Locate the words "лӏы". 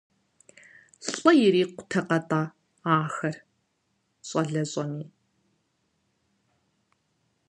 1.13-1.31